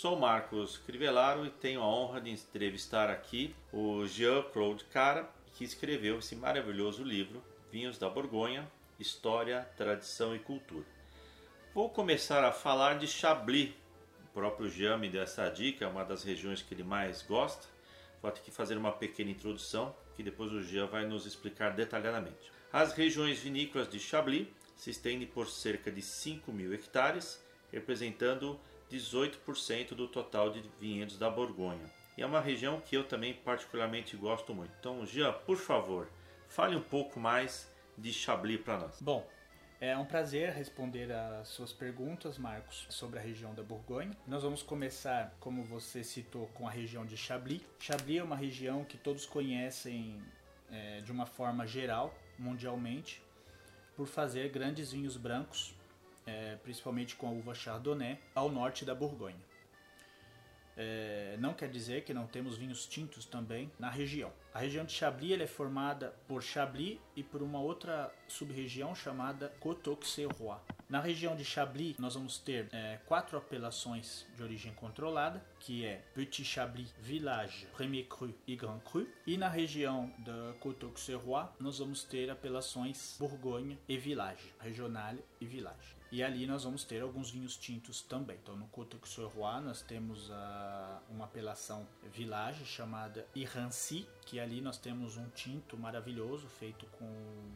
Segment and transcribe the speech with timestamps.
[0.00, 6.20] Sou Marcos Crivellaro e tenho a honra de entrevistar aqui o Jean-Claude Cara, que escreveu
[6.20, 10.86] esse maravilhoso livro, Vinhos da Borgonha, História, Tradição e Cultura.
[11.74, 13.74] Vou começar a falar de Chablis.
[14.22, 17.66] O próprio Jean me deu essa dica, é uma das regiões que ele mais gosta.
[18.22, 22.52] Vou ter que fazer uma pequena introdução, que depois o Jean vai nos explicar detalhadamente.
[22.72, 24.46] As regiões vinícolas de Chablis
[24.76, 27.42] se estendem por cerca de 5 mil hectares,
[27.72, 28.60] representando
[28.90, 31.90] 18% do total de vinhedos da Borgonha.
[32.16, 34.72] E é uma região que eu também particularmente gosto muito.
[34.80, 36.08] Então, Jean, por favor,
[36.48, 39.00] fale um pouco mais de Chablis para nós.
[39.00, 39.24] Bom,
[39.80, 44.10] é um prazer responder às suas perguntas, Marcos, sobre a região da Borgonha.
[44.26, 47.62] Nós vamos começar, como você citou, com a região de Chablis.
[47.78, 50.20] Chablis é uma região que todos conhecem
[50.72, 53.22] é, de uma forma geral, mundialmente,
[53.96, 55.77] por fazer grandes vinhos brancos
[56.28, 59.48] é, principalmente com a uva Chardonnay, ao norte da Borgonha.
[60.80, 64.32] É, não quer dizer que não temos vinhos tintos também na região.
[64.54, 70.60] A região de Chablis é formada por Chablis e por uma outra sub-região chamada Côte-Auxerrois.
[70.88, 75.96] Na região de Chablis, nós vamos ter é, quatro apelações de origem controlada, que é
[76.14, 79.04] Petit Chablis, Village, Premier Cru e Grand Cru.
[79.26, 85.97] E na região da Côte-Auxerrois, nós vamos ter apelações Bourgogne e Village, Regional e Village.
[86.10, 88.38] E ali nós vamos ter alguns vinhos tintos também.
[88.42, 95.16] Então no Côte-Auxerrois nós temos a, uma apelação Village chamada Irancy, que ali nós temos
[95.16, 97.08] um tinto maravilhoso feito com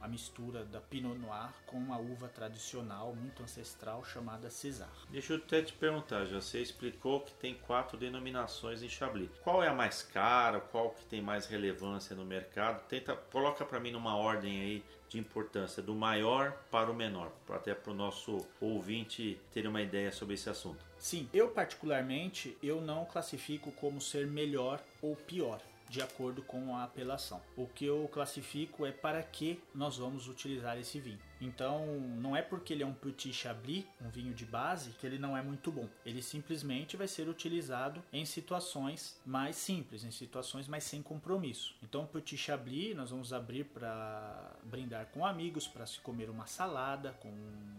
[0.00, 4.88] a mistura da Pinot Noir com uma uva tradicional muito ancestral chamada César.
[5.10, 9.30] Deixa eu até te perguntar, já você explicou que tem quatro denominações em Chablis.
[9.42, 10.60] Qual é a mais cara?
[10.60, 12.86] Qual que tem mais relevância no mercado?
[12.88, 17.74] Tenta coloca para mim numa ordem aí de importância do maior para o menor, até
[17.74, 20.84] para o nosso ouvinte ter uma ideia sobre esse assunto.
[20.98, 26.84] Sim, eu particularmente eu não classifico como ser melhor ou pior de acordo com a
[26.84, 27.40] apelação.
[27.56, 31.20] O que eu classifico é para que nós vamos utilizar esse vinho.
[31.40, 31.86] Então,
[32.18, 35.36] não é porque ele é um Petit Chablis, um vinho de base, que ele não
[35.36, 35.88] é muito bom.
[36.04, 41.74] Ele simplesmente vai ser utilizado em situações mais simples, em situações mais sem compromisso.
[41.82, 47.12] Então, Petit Chablis nós vamos abrir para brindar com amigos, para se comer uma salada,
[47.20, 47.28] com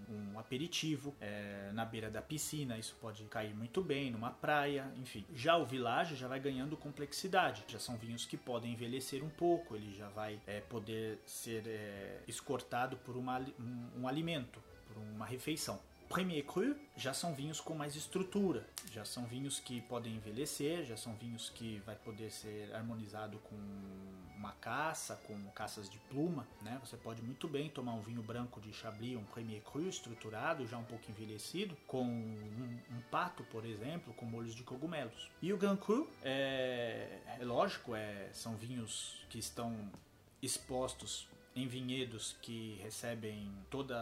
[0.10, 5.26] um aperitivo, é, na beira da piscina, isso pode cair muito bem, numa praia, enfim.
[5.34, 9.76] Já o Village já vai ganhando complexidade, já são vinhos que podem envelhecer um pouco,
[9.76, 13.38] ele já vai é, poder ser é, escortado por uma
[13.98, 15.80] um, alimento, por uma refeição.
[16.10, 20.96] Premier Cru já são vinhos com mais estrutura, já são vinhos que podem envelhecer, já
[20.96, 23.56] são vinhos que vai poder ser harmonizado com
[24.38, 26.80] uma caça, com caças de pluma, né?
[26.86, 30.78] Você pode muito bem tomar um vinho branco de Chablis, um Premier Cru estruturado, já
[30.78, 35.30] um pouco envelhecido, com um, um pato, por exemplo, com molhos de cogumelos.
[35.42, 39.92] E o Grand Cru é, é lógico, é, são vinhos que estão
[40.42, 41.28] expostos
[41.60, 43.98] em vinhedos que recebem toda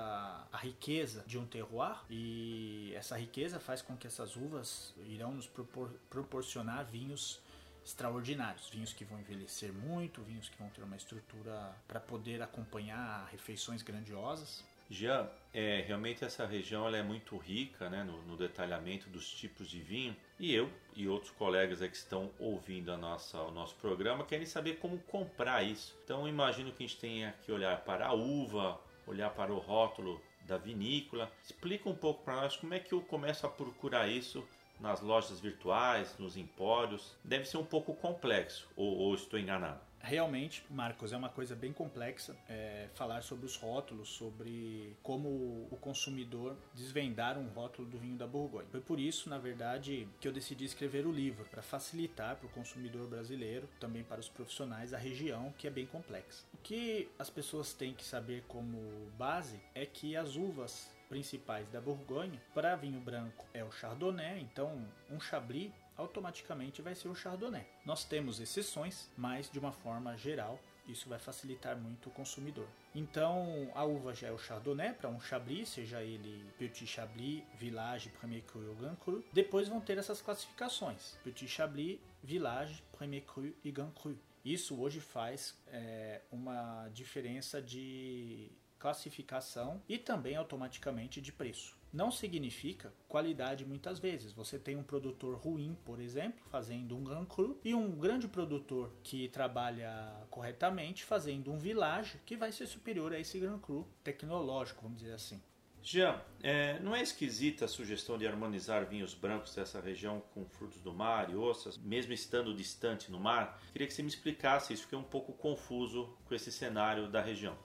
[0.51, 5.47] a riqueza de um terroir e essa riqueza faz com que essas uvas irão nos
[5.47, 7.39] propor proporcionar vinhos
[7.83, 13.27] extraordinários, vinhos que vão envelhecer muito, vinhos que vão ter uma estrutura para poder acompanhar
[13.31, 19.09] refeições grandiosas Jean, é, realmente essa região ela é muito rica né, no, no, detalhamento
[19.09, 23.51] dos tipos de vinho e eu e outros colegas que estão ouvindo a nossa, o
[23.51, 25.97] nosso programa querem saber como comprar isso.
[26.03, 30.22] Então imagino que a gente tenha que olhar para a uva, olhar para o rótulo
[30.41, 31.31] da vinícola.
[31.44, 34.47] Explica um pouco para nós como é que eu começo a procurar isso
[34.79, 37.16] nas lojas virtuais, nos empórios.
[37.24, 39.79] Deve ser um pouco complexo, ou, ou estou enganado?
[40.05, 45.27] Realmente, Marcos, é uma coisa bem complexa é, falar sobre os rótulos, sobre como
[45.71, 48.67] o consumidor desvendar um rótulo do vinho da Borgonha.
[48.69, 52.49] Foi por isso, na verdade, que eu decidi escrever o livro, para facilitar para o
[52.51, 56.45] consumidor brasileiro, também para os profissionais, a região que é bem complexa.
[56.53, 58.77] O que as pessoas têm que saber como
[59.17, 64.85] base é que as uvas principais da Borgonha, para vinho branco é o Chardonnay, então
[65.09, 67.65] um Chablis automaticamente vai ser o Chardonnay.
[67.86, 72.68] Nós temos exceções, mas de uma forma geral isso vai facilitar muito o consumidor.
[72.94, 78.09] Então, a uva já é o Chardonnay para um Chablis, seja ele Petit Chablis, Village,
[78.09, 79.24] Premier Cru ou Grand Cru.
[79.33, 84.18] Depois vão ter essas classificações: Petit Chablis, Village, Premier Cru e Grand Cru.
[84.44, 91.75] Isso hoje faz é, uma diferença de classificação e também automaticamente de preço.
[91.95, 94.33] Não significa qualidade muitas vezes.
[94.33, 98.92] Você tem um produtor ruim, por exemplo, fazendo um Grand Cru, e um grande produtor
[99.01, 104.81] que trabalha corretamente fazendo um Village, que vai ser superior a esse Grand Cru tecnológico,
[104.81, 105.42] vamos dizer assim.
[105.81, 110.81] Jean, é, não é esquisita a sugestão de harmonizar vinhos brancos dessa região com frutos
[110.81, 113.62] do mar e ossos, mesmo estando distante no mar?
[113.71, 117.57] Queria que você me explicasse isso, fiquei um pouco confuso com esse cenário da região.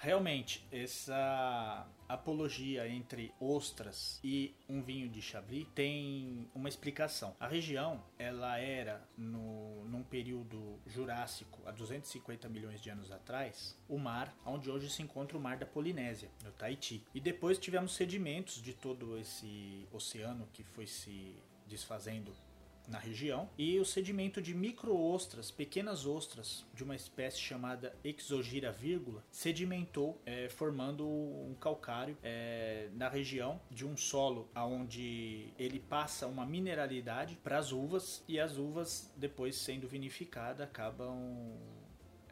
[0.00, 7.34] Realmente, essa apologia entre ostras e um vinho de Chablis tem uma explicação.
[7.40, 13.98] A região, ela era no num período jurássico, há 250 milhões de anos atrás, o
[13.98, 17.04] mar onde hoje se encontra o mar da Polinésia, no Tahiti.
[17.12, 21.34] E depois tivemos sedimentos de todo esse oceano que foi se
[21.66, 22.32] desfazendo
[22.88, 29.22] na região e o sedimento de micro-ostras, pequenas ostras de uma espécie chamada Exogira vírgula,
[29.30, 36.46] sedimentou é, formando um calcário é, na região de um solo onde ele passa uma
[36.46, 41.56] mineralidade para as uvas e as uvas depois sendo vinificadas acabam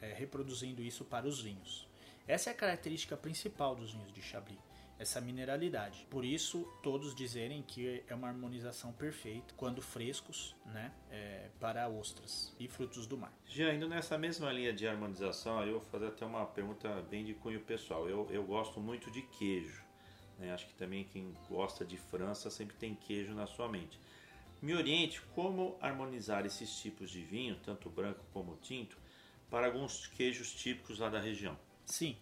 [0.01, 1.87] é, reproduzindo isso para os vinhos.
[2.27, 6.07] Essa é a característica principal dos vinhos de Chablis essa mineralidade.
[6.11, 12.55] Por isso, todos dizerem que é uma harmonização perfeita quando frescos, né, é, para ostras
[12.59, 13.33] e frutos do mar.
[13.47, 17.35] Já indo nessa mesma linha de harmonização, eu vou fazer até uma pergunta bem de
[17.35, 18.09] cunho pessoal.
[18.09, 19.85] Eu, eu gosto muito de queijo.
[20.39, 20.53] Né?
[20.53, 23.99] Acho que também quem gosta de França sempre tem queijo na sua mente.
[24.63, 28.97] Me oriente como harmonizar esses tipos de vinho, tanto branco como tinto,
[29.51, 31.57] para alguns queijos típicos lá da região.
[31.85, 32.17] Sim.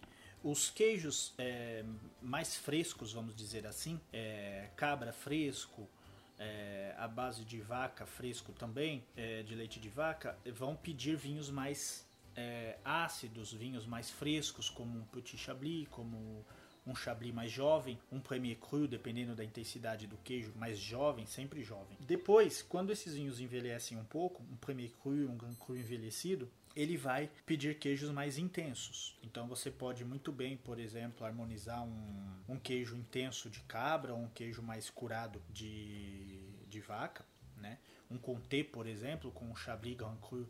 [0.45, 1.83] Os queijos é,
[2.21, 5.89] mais frescos, vamos dizer assim, é, cabra fresco,
[6.37, 11.49] é, a base de vaca fresco também, é, de leite de vaca, vão pedir vinhos
[11.49, 12.05] mais
[12.35, 16.45] é, ácidos, vinhos mais frescos, como um Petit Chablis, como
[16.85, 21.63] um Chablis mais jovem, um Premier Cru, dependendo da intensidade do queijo, mais jovem, sempre
[21.63, 21.97] jovem.
[22.01, 26.97] Depois, quando esses vinhos envelhecem um pouco, um Premier Cru, um Grand Cru envelhecido, ele
[26.97, 29.17] vai pedir queijos mais intensos.
[29.23, 34.19] Então você pode muito bem, por exemplo, harmonizar um, um queijo intenso de cabra, ou
[34.19, 37.25] um queijo mais curado de, de vaca,
[37.57, 37.79] né?
[38.11, 40.47] Um Comté, por exemplo, com um Chablis Grand Cru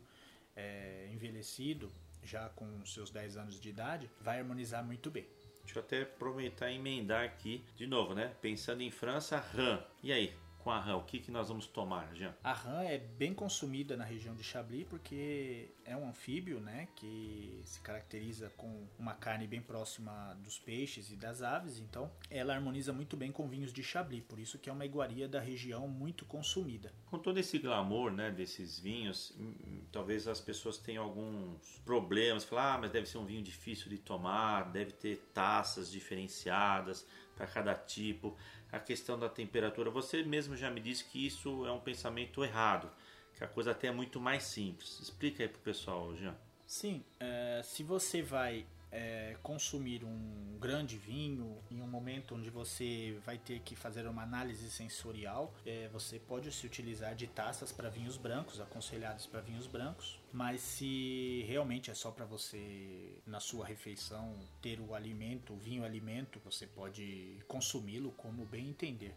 [0.54, 1.92] é, envelhecido,
[2.22, 5.26] já com seus 10 anos de idade, vai harmonizar muito bem.
[5.62, 8.34] Deixa eu até aproveitar e emendar aqui de novo, né?
[8.40, 9.84] Pensando em França, RAM.
[10.02, 10.34] E aí,
[10.66, 10.96] com a rã?
[10.96, 12.34] O que, que nós vamos tomar, Jean?
[12.42, 17.62] A rã é bem consumida na região de Chablis porque é um anfíbio, né, que
[17.64, 22.92] se caracteriza com uma carne bem próxima dos peixes e das aves, então ela harmoniza
[22.92, 26.24] muito bem com vinhos de Chablis, por isso que é uma iguaria da região muito
[26.24, 26.92] consumida.
[27.06, 32.42] Com todo esse glamour, né, desses vinhos, hum, hum, talvez as pessoas tenham alguns problemas,
[32.42, 37.46] falar, ah, mas deve ser um vinho difícil de tomar, deve ter taças diferenciadas para
[37.46, 38.36] cada tipo
[38.70, 39.90] a questão da temperatura.
[39.90, 42.90] Você mesmo já me disse que isso é um pensamento errado,
[43.34, 45.00] que a coisa até é muito mais simples.
[45.00, 46.36] Explica aí pro pessoal, Jean.
[46.66, 48.66] Sim, é, se você vai
[48.96, 54.22] é, consumir um grande vinho em um momento onde você vai ter que fazer uma
[54.22, 59.66] análise sensorial, é, você pode se utilizar de taças para vinhos brancos, aconselhados para vinhos
[59.66, 60.18] brancos.
[60.32, 65.84] Mas se realmente é só para você na sua refeição ter o alimento, o vinho
[65.84, 69.14] alimento, você pode consumi-lo como bem entender.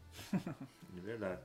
[0.94, 1.42] De verdade.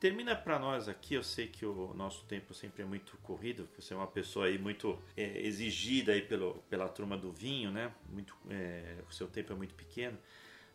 [0.00, 3.92] Termina para nós aqui, eu sei que o nosso tempo sempre é muito corrido, você
[3.92, 7.92] é uma pessoa aí muito é, exigida aí pelo, pela turma do vinho, né?
[8.08, 10.18] Muito, é, o seu tempo é muito pequeno.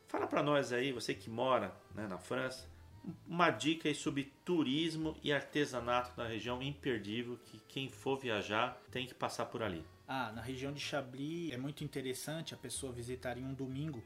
[0.07, 2.69] Fala para nós aí, você que mora né, na França,
[3.25, 9.07] uma dica aí sobre turismo e artesanato na região imperdível que quem for viajar tem
[9.07, 9.83] que passar por ali.
[10.07, 14.03] Ah, na região de Chablis é muito interessante a pessoa visitar em um domingo,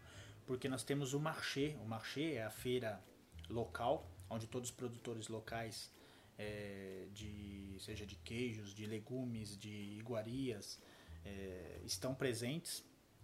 [0.47, 1.75] porque nós temos o marché.
[1.83, 3.03] O marché é a feira
[3.49, 5.91] local onde todos os produtores locais,
[6.37, 10.79] é, de, seja de queijos, de legumes, de iguarias,
[11.25, 12.83] é, estão presentes.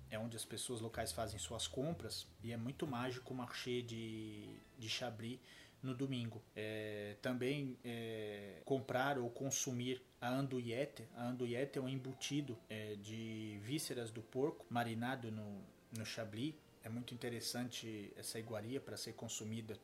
[0.09, 4.47] É onde as pessoas locais fazem suas compras e é muito mágico o marché de,
[4.77, 5.39] de Chablis
[5.81, 6.41] no domingo.
[6.55, 11.07] É, também é, comprar ou consumir a andouillette.
[11.15, 15.61] A andouillette é um embutido é, de vísceras do porco marinado no,
[15.97, 16.55] no Chablis.
[16.83, 19.77] É muito interessante essa iguaria para ser consumida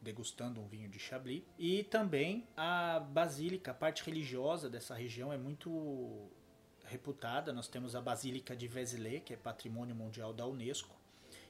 [0.00, 1.42] degustando um vinho de Chablis.
[1.58, 6.28] E também a basílica, a parte religiosa dessa região é muito
[6.88, 7.52] reputada.
[7.52, 10.96] Nós temos a Basílica de Vézelay, que é patrimônio mundial da Unesco,